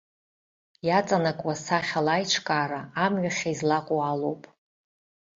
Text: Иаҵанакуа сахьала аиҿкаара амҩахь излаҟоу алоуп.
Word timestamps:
Иаҵанакуа 0.87 1.53
сахьала 1.63 2.11
аиҿкаара 2.15 2.81
амҩахь 3.05 3.43
излаҟоу 3.53 4.01
алоуп. 4.09 4.43